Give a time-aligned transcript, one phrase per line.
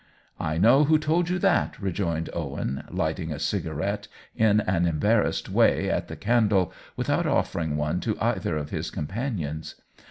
[0.39, 5.47] "I know who told you that," rejoined Owen, lighting a cigarette in an embar rassed
[5.47, 9.75] way at the candle, without offering one to either of his companions.